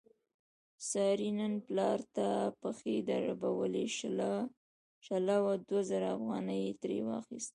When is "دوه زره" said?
5.67-6.07